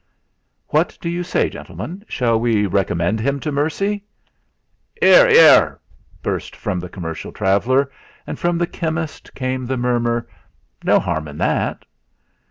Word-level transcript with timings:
"What 0.69 0.97
do 0.99 1.07
you 1.09 1.21
say, 1.21 1.47
gentlemen; 1.47 2.03
shall 2.09 2.39
we 2.39 2.65
recommend 2.65 3.19
him 3.19 3.39
to 3.41 3.51
mercy?" 3.51 4.03
"'Ear, 4.99 5.29
'ear!" 5.29 5.79
burst 6.23 6.55
from 6.55 6.79
the 6.79 6.89
commercial 6.89 7.31
traveller, 7.31 7.91
and 8.25 8.39
from 8.39 8.57
the 8.57 8.65
chemist 8.65 9.31
came 9.35 9.67
the 9.67 9.77
murmur: 9.77 10.25
"No 10.83 10.97
harm 10.97 11.27
in 11.27 11.37
that." 11.37 11.85